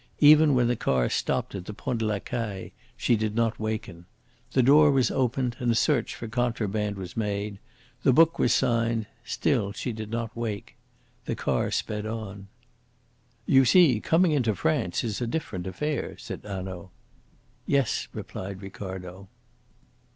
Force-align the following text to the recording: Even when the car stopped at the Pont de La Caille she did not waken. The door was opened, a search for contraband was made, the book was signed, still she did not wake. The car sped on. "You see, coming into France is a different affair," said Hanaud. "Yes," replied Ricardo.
Even 0.19 0.55
when 0.55 0.67
the 0.67 0.75
car 0.75 1.09
stopped 1.09 1.53
at 1.53 1.65
the 1.65 1.75
Pont 1.75 1.99
de 1.99 2.05
La 2.05 2.17
Caille 2.17 2.71
she 2.97 3.15
did 3.15 3.35
not 3.35 3.59
waken. 3.59 4.07
The 4.53 4.63
door 4.63 4.89
was 4.89 5.11
opened, 5.11 5.57
a 5.59 5.75
search 5.75 6.15
for 6.15 6.27
contraband 6.27 6.95
was 6.97 7.15
made, 7.15 7.59
the 8.01 8.11
book 8.11 8.39
was 8.39 8.51
signed, 8.51 9.05
still 9.23 9.73
she 9.73 9.91
did 9.93 10.09
not 10.09 10.35
wake. 10.35 10.75
The 11.25 11.35
car 11.35 11.69
sped 11.69 12.07
on. 12.07 12.47
"You 13.45 13.63
see, 13.63 13.99
coming 13.99 14.31
into 14.31 14.55
France 14.55 15.03
is 15.03 15.21
a 15.21 15.27
different 15.27 15.67
affair," 15.67 16.17
said 16.17 16.41
Hanaud. 16.43 16.89
"Yes," 17.67 18.07
replied 18.11 18.63
Ricardo. 18.63 19.27